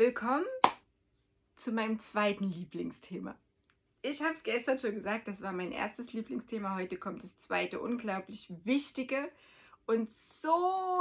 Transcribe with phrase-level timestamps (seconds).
[0.00, 0.46] Willkommen
[1.56, 3.36] zu meinem zweiten Lieblingsthema.
[4.00, 6.74] Ich habe es gestern schon gesagt, das war mein erstes Lieblingsthema.
[6.74, 9.30] Heute kommt das zweite unglaublich wichtige
[9.84, 10.48] und so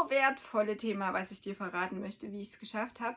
[0.09, 3.15] wertvolle Thema, was ich dir verraten möchte, wie ich es geschafft habe,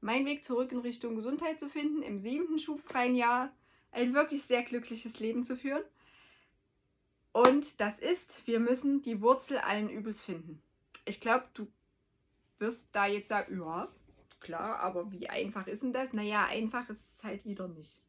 [0.00, 3.52] meinen Weg zurück in Richtung Gesundheit zu finden, im siebten schuffreien Jahr
[3.92, 5.84] ein wirklich sehr glückliches Leben zu führen.
[7.30, 10.60] Und das ist, wir müssen die Wurzel allen Übels finden.
[11.04, 11.68] Ich glaube, du
[12.58, 13.88] wirst da jetzt sagen, ja,
[14.40, 16.12] klar, aber wie einfach ist denn das?
[16.12, 18.00] Naja, einfach ist es halt wieder nicht.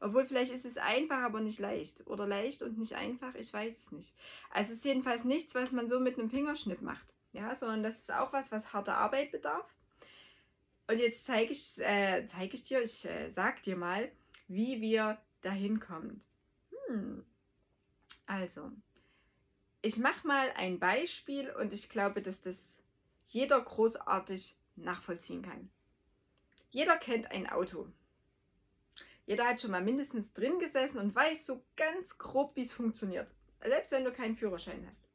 [0.00, 2.06] Obwohl vielleicht ist es einfach, aber nicht leicht.
[2.06, 4.14] Oder leicht und nicht einfach, ich weiß es nicht.
[4.50, 7.06] Also es ist jedenfalls nichts, was man so mit einem Fingerschnipp macht.
[7.32, 9.66] Ja, sondern das ist auch was, was harte Arbeit bedarf.
[10.88, 14.10] Und jetzt zeige ich, äh, zeig ich dir, ich äh, sag dir mal,
[14.48, 16.22] wie wir dahin kommen.
[16.88, 17.24] Hm.
[18.26, 18.70] Also,
[19.80, 22.82] ich mache mal ein Beispiel und ich glaube, dass das
[23.28, 25.70] jeder großartig nachvollziehen kann.
[26.70, 27.92] Jeder kennt ein Auto.
[29.26, 33.30] Jeder hat schon mal mindestens drin gesessen und weiß so ganz grob, wie es funktioniert.
[33.60, 35.10] Selbst wenn du keinen Führerschein hast.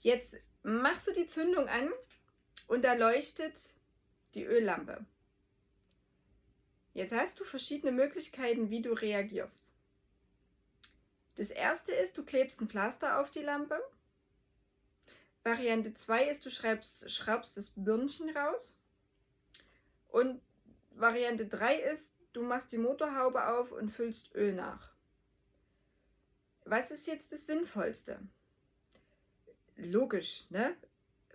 [0.00, 1.90] Jetzt machst du die Zündung an
[2.66, 3.74] und da leuchtet
[4.34, 5.04] die Öllampe.
[6.92, 9.70] Jetzt hast du verschiedene Möglichkeiten, wie du reagierst.
[11.36, 13.80] Das erste ist, du klebst ein Pflaster auf die Lampe.
[15.42, 18.80] Variante 2 ist, du schreibst, schraubst das Birnchen raus.
[20.08, 20.40] Und
[20.90, 24.92] Variante 3 ist, du machst die Motorhaube auf und füllst Öl nach.
[26.64, 28.20] Was ist jetzt das Sinnvollste?
[29.76, 30.76] Logisch, ne?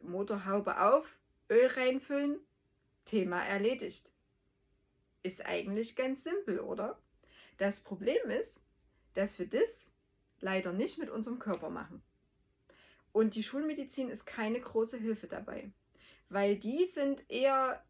[0.02, 1.18] Motorhaube auf,
[1.50, 2.40] Öl reinfüllen,
[3.06, 4.12] Thema erledigt.
[5.24, 7.00] Ist eigentlich ganz simpel, oder?
[7.58, 8.62] Das Problem ist,
[9.16, 9.90] dass wir das
[10.42, 12.04] leider nicht mit unserem Körper machen.
[13.16, 15.72] Und die Schulmedizin ist keine große Hilfe dabei,
[16.28, 17.82] weil die sind eher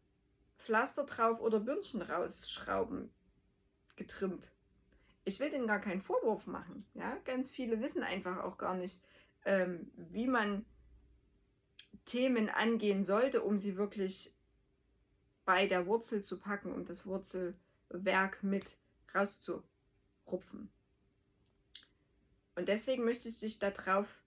[0.56, 3.12] Pflaster drauf oder Bürnchen rausschrauben
[3.96, 4.52] getrimmt.
[5.24, 6.86] Ich will denen gar keinen Vorwurf machen.
[6.94, 7.16] Ja?
[7.24, 9.00] Ganz viele wissen einfach auch gar nicht,
[9.44, 10.64] ähm, wie man
[12.04, 14.32] Themen angehen sollte, um sie wirklich
[15.44, 18.76] bei der Wurzel zu packen, um das Wurzelwerk mit
[19.12, 20.70] rauszurupfen.
[22.54, 24.22] Und deswegen möchte ich dich darauf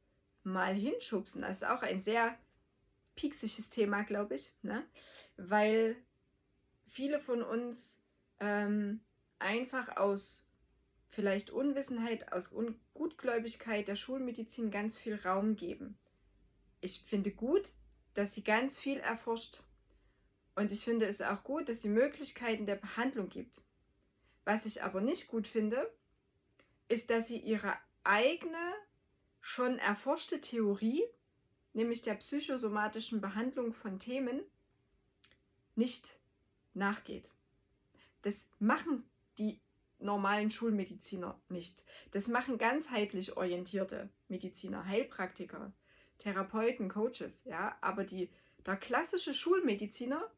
[0.52, 1.42] mal hinschubsen.
[1.42, 2.38] Das ist auch ein sehr
[3.16, 4.86] pieksiges Thema, glaube ich, ne?
[5.38, 5.96] weil
[6.88, 8.06] viele von uns
[8.40, 9.02] ähm,
[9.40, 10.50] einfach aus
[11.08, 15.98] vielleicht Unwissenheit, aus Un Gutgläubigkeit der Schulmedizin ganz viel Raum geben.
[16.82, 17.70] Ich finde gut,
[18.14, 19.64] dass sie ganz viel erforscht.
[20.56, 23.62] Und ich finde es auch gut, dass sie Möglichkeiten der Behandlung gibt.
[24.44, 25.92] Was ich aber nicht gut finde,
[26.88, 27.74] ist, dass sie ihre
[28.04, 28.74] eigene,
[29.42, 31.04] schon erforschte Theorie,
[31.74, 34.42] nämlich der psychosomatischen Behandlung von Themen,
[35.76, 36.20] nicht
[36.74, 37.30] nachgeht.
[38.22, 39.04] Das machen
[39.38, 39.62] die
[40.00, 41.84] normalen Schulmediziner nicht.
[42.12, 45.74] Das machen ganzheitlich orientierte Mediziner, Heilpraktiker,
[46.20, 48.30] Therapeuten, Coaches, ja, aber die,
[48.66, 50.30] der klassische Schulmediziner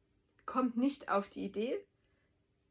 [0.46, 1.84] kommt nicht auf die Idee,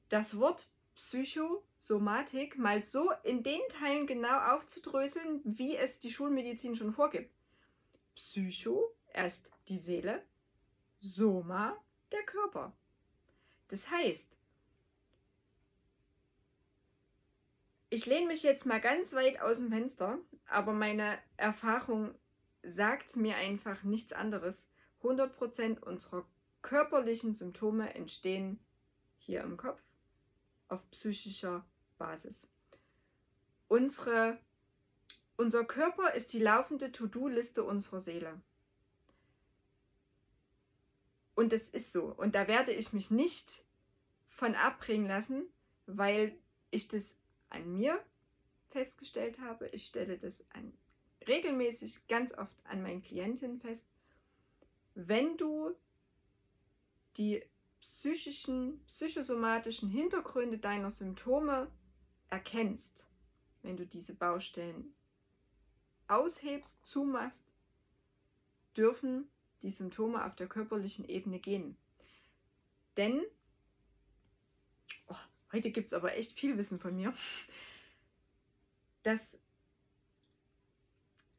[0.08, 0.70] das Wort
[1.00, 7.34] Psychosomatik mal so in den Teilen genau aufzudröseln, wie es die Schulmedizin schon vorgibt.
[8.14, 10.22] Psycho erst die Seele,
[10.98, 12.74] Soma der Körper.
[13.68, 14.36] Das heißt,
[17.88, 22.14] ich lehne mich jetzt mal ganz weit aus dem Fenster, aber meine Erfahrung
[22.62, 24.68] sagt mir einfach nichts anderes.
[25.02, 26.26] 100% unserer
[26.60, 28.60] körperlichen Symptome entstehen
[29.16, 29.89] hier im Kopf
[30.70, 31.64] auf psychischer
[31.98, 32.48] Basis.
[33.68, 34.38] Unsere,
[35.36, 38.40] unser Körper ist die laufende To-Do-Liste unserer Seele.
[41.34, 42.06] Und das ist so.
[42.06, 43.64] Und da werde ich mich nicht
[44.28, 45.44] von abbringen lassen,
[45.86, 46.38] weil
[46.70, 47.16] ich das
[47.48, 48.02] an mir
[48.68, 49.68] festgestellt habe.
[49.68, 50.72] Ich stelle das an,
[51.26, 53.86] regelmäßig ganz oft an meinen Klientinnen fest.
[54.94, 55.74] Wenn du
[57.16, 57.42] die
[57.80, 61.70] psychischen, psychosomatischen Hintergründe deiner Symptome
[62.28, 63.06] erkennst,
[63.62, 64.94] wenn du diese Baustellen
[66.08, 67.44] aushebst, zumachst,
[68.76, 69.30] dürfen
[69.62, 71.76] die Symptome auf der körperlichen Ebene gehen.
[72.96, 73.22] Denn,
[75.06, 75.16] oh,
[75.52, 77.14] heute gibt es aber echt viel Wissen von mir,
[79.02, 79.40] dass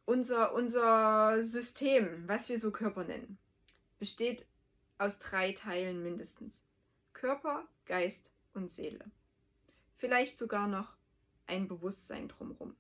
[0.06, 3.38] unser, unser System, was wir so Körper nennen,
[4.00, 4.46] besteht
[5.02, 6.68] aus drei Teilen mindestens.
[7.14, 9.04] Körper, Geist und Seele.
[9.98, 10.96] Vielleicht sogar noch
[11.48, 12.76] ein Bewusstsein drumherum.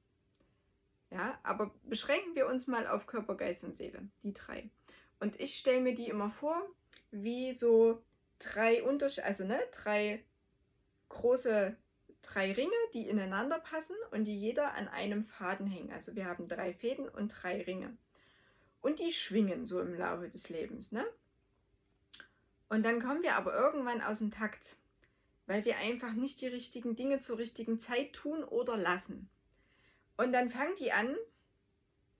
[1.09, 4.69] Ja, aber beschränken wir uns mal auf Körper, Geist und Seele, die drei.
[5.19, 6.61] Und ich stelle mir die immer vor
[7.09, 8.01] wie so
[8.39, 10.23] drei Unterschiede, also ne, drei
[11.09, 11.75] große,
[12.21, 15.91] drei Ringe, die ineinander passen und die jeder an einem Faden hängen.
[15.91, 17.97] Also wir haben drei Fäden und drei Ringe.
[18.79, 21.05] Und die schwingen so im Laufe des Lebens, ne?
[22.71, 24.77] Und dann kommen wir aber irgendwann aus dem Takt,
[25.45, 29.29] weil wir einfach nicht die richtigen Dinge zur richtigen Zeit tun oder lassen.
[30.15, 31.13] Und dann fangen die an,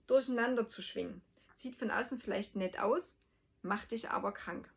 [0.06, 1.22] durcheinander zu schwingen.
[1.56, 3.16] Sieht von außen vielleicht nett aus,
[3.62, 4.70] macht dich aber krank.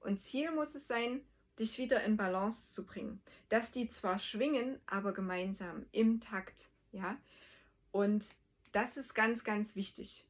[0.00, 1.22] Und Ziel muss es sein,
[1.58, 3.22] dich wieder in Balance zu bringen.
[3.48, 7.16] Dass die zwar schwingen, aber gemeinsam im Takt, ja?
[7.92, 8.26] Und
[8.72, 10.26] das ist ganz, ganz wichtig.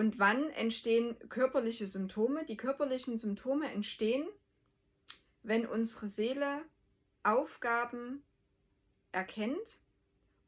[0.00, 2.46] Und wann entstehen körperliche Symptome?
[2.46, 4.26] Die körperlichen Symptome entstehen,
[5.42, 6.62] wenn unsere Seele
[7.22, 8.22] Aufgaben
[9.12, 9.78] erkennt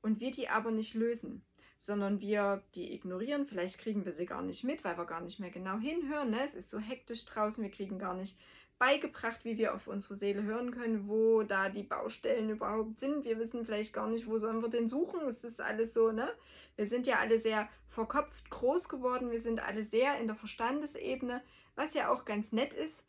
[0.00, 1.44] und wir die aber nicht lösen
[1.76, 3.44] sondern wir die ignorieren.
[3.44, 6.30] Vielleicht kriegen wir sie gar nicht mit, weil wir gar nicht mehr genau hinhören.
[6.30, 6.44] Ne?
[6.44, 8.38] Es ist so hektisch draußen, wir kriegen gar nicht
[8.82, 13.24] beigebracht, wie wir auf unsere Seele hören können, wo da die Baustellen überhaupt sind.
[13.24, 15.20] Wir wissen vielleicht gar nicht, wo sollen wir denn suchen.
[15.28, 16.28] Es ist alles so, ne?
[16.74, 19.30] Wir sind ja alle sehr verkopft groß geworden.
[19.30, 21.44] Wir sind alle sehr in der Verstandesebene,
[21.76, 23.04] was ja auch ganz nett ist.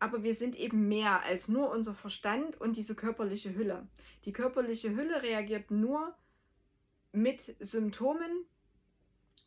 [0.00, 3.86] Aber wir sind eben mehr als nur unser Verstand und diese körperliche Hülle.
[4.24, 6.12] Die körperliche Hülle reagiert nur
[7.12, 8.46] mit Symptomen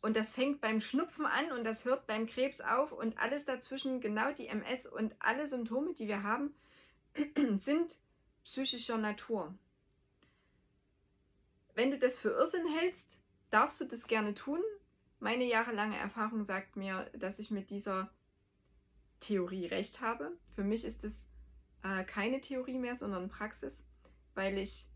[0.00, 4.00] und das fängt beim Schnupfen an und das hört beim Krebs auf und alles dazwischen,
[4.00, 6.54] genau die MS und alle Symptome, die wir haben,
[7.58, 7.96] sind
[8.44, 9.54] psychischer Natur.
[11.74, 13.18] Wenn du das für Irrsinn hältst,
[13.50, 14.60] darfst du das gerne tun.
[15.20, 18.10] Meine jahrelange Erfahrung sagt mir, dass ich mit dieser
[19.20, 20.32] Theorie recht habe.
[20.54, 21.26] Für mich ist es
[21.82, 23.84] äh, keine Theorie mehr, sondern Praxis,
[24.34, 24.88] weil ich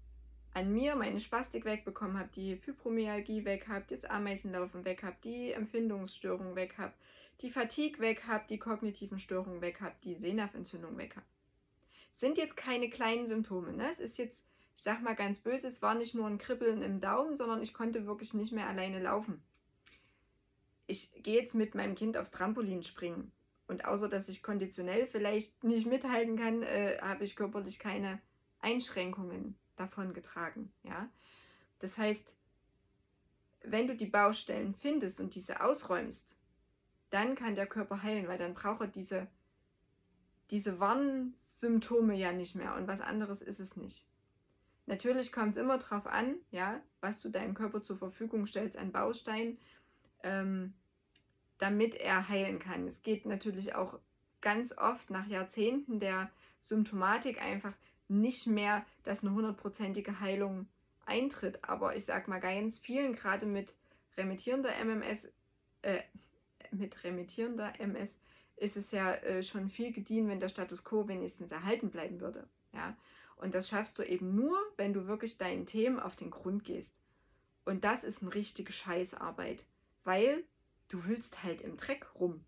[0.54, 5.52] an mir meine Spastik wegbekommen habe, die Fibromyalgie weg habe, das Ameisenlaufen weg habe, die
[5.52, 6.92] Empfindungsstörung weg habe,
[7.40, 11.26] die Fatigue weg habe, die kognitiven Störungen weg habe, die Sehnerventzündung weg habe.
[12.14, 13.72] Sind jetzt keine kleinen Symptome.
[13.72, 13.88] Ne?
[13.90, 14.46] Es ist jetzt,
[14.76, 17.72] ich sag mal ganz böse, es war nicht nur ein Kribbeln im Daumen, sondern ich
[17.72, 19.42] konnte wirklich nicht mehr alleine laufen.
[20.86, 23.32] Ich gehe jetzt mit meinem Kind aufs Trampolin springen.
[23.66, 28.20] Und außer dass ich konditionell vielleicht nicht mithalten kann, äh, habe ich körperlich keine
[28.60, 30.72] Einschränkungen davon getragen.
[30.82, 31.08] Ja?
[31.78, 32.36] Das heißt,
[33.64, 36.36] wenn du die Baustellen findest und diese ausräumst,
[37.10, 39.28] dann kann der Körper heilen, weil dann braucht er diese,
[40.50, 44.06] diese Warnsymptome ja nicht mehr und was anderes ist es nicht.
[44.86, 48.90] Natürlich kommt es immer darauf an, ja, was du deinem Körper zur Verfügung stellst an
[48.90, 49.58] Baustein,
[50.22, 50.74] ähm,
[51.58, 52.86] damit er heilen kann.
[52.88, 54.00] Es geht natürlich auch
[54.40, 56.30] ganz oft nach Jahrzehnten der
[56.60, 57.74] Symptomatik einfach
[58.20, 60.66] nicht mehr, dass eine hundertprozentige Heilung
[61.06, 61.58] eintritt.
[61.62, 63.74] Aber ich sag mal ganz vielen, gerade mit
[64.16, 65.28] remittierender MMS,
[65.82, 66.02] äh,
[66.70, 68.18] mit remittierender MS,
[68.56, 72.46] ist es ja äh, schon viel gedient, wenn der Status quo wenigstens erhalten bleiben würde.
[72.72, 72.96] Ja?
[73.36, 77.00] Und das schaffst du eben nur, wenn du wirklich deinen Themen auf den Grund gehst.
[77.64, 79.64] Und das ist eine richtige Scheißarbeit,
[80.04, 80.44] weil
[80.88, 82.44] du willst halt im Dreck rum.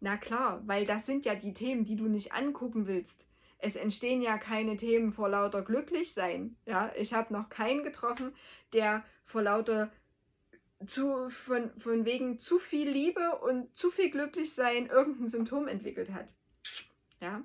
[0.00, 3.26] Na klar, weil das sind ja die Themen, die du nicht angucken willst
[3.58, 6.56] es entstehen ja keine Themen vor lauter Glücklichsein.
[6.66, 8.34] Ja, ich habe noch keinen getroffen,
[8.72, 9.90] der vor lauter
[10.86, 16.34] zu, von, von wegen zu viel Liebe und zu viel Glücklichsein irgendein Symptom entwickelt hat.
[17.20, 17.42] Ja,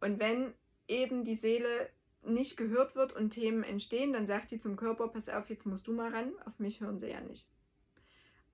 [0.00, 0.54] und wenn
[0.88, 1.90] eben die Seele
[2.22, 5.86] nicht gehört wird und Themen entstehen, dann sagt die zum Körper, pass auf, jetzt musst
[5.86, 7.48] du mal ran, auf mich hören sie ja nicht.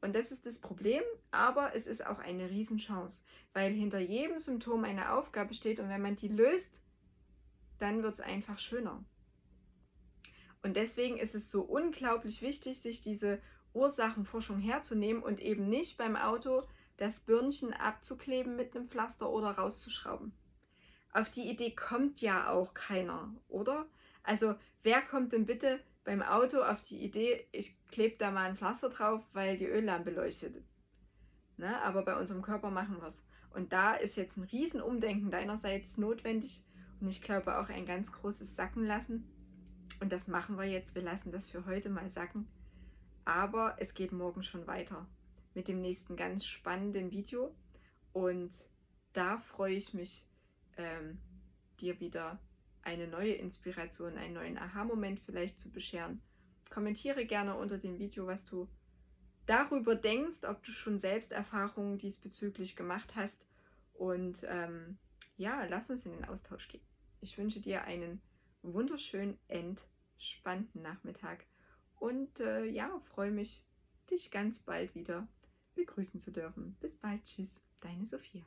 [0.02, 4.84] Und das ist das Problem, aber es ist auch eine Riesenchance, weil hinter jedem Symptom
[4.84, 6.82] eine Aufgabe steht und wenn man die löst,
[7.78, 9.02] dann wird es einfach schöner.
[10.62, 13.40] Und deswegen ist es so unglaublich wichtig, sich diese
[13.74, 16.60] Ursachenforschung herzunehmen und eben nicht beim Auto
[16.96, 20.32] das Birnchen abzukleben mit einem Pflaster oder rauszuschrauben.
[21.12, 23.86] Auf die Idee kommt ja auch keiner, oder?
[24.24, 28.56] Also wer kommt denn bitte beim Auto auf die Idee, ich klebe da mal ein
[28.56, 30.62] Pflaster drauf, weil die Öllampe leuchtet.
[31.56, 31.80] Ne?
[31.82, 33.24] Aber bei unserem Körper machen wir es.
[33.50, 36.64] Und da ist jetzt ein Riesenumdenken deinerseits notwendig
[37.00, 39.28] und ich glaube auch ein ganz großes Sacken lassen.
[40.00, 40.94] Und das machen wir jetzt.
[40.94, 42.48] Wir lassen das für heute mal sacken.
[43.24, 45.06] Aber es geht morgen schon weiter
[45.54, 47.54] mit dem nächsten ganz spannenden Video.
[48.12, 48.52] Und
[49.12, 50.26] da freue ich mich,
[50.76, 51.18] ähm,
[51.80, 52.40] dir wieder
[52.82, 56.20] eine neue Inspiration, einen neuen Aha-Moment vielleicht zu bescheren.
[56.70, 58.68] Kommentiere gerne unter dem Video, was du
[59.46, 63.46] darüber denkst, ob du schon selbst Erfahrungen diesbezüglich gemacht hast.
[63.92, 64.98] Und ähm,
[65.36, 66.84] ja, lass uns in den Austausch gehen.
[67.20, 68.20] Ich wünsche dir einen
[68.62, 71.46] wunderschönen, entspannten Nachmittag
[71.96, 73.64] und äh, ja, freue mich,
[74.10, 75.28] dich ganz bald wieder
[75.74, 76.76] begrüßen zu dürfen.
[76.80, 77.24] Bis bald.
[77.24, 78.44] Tschüss, deine Sophia.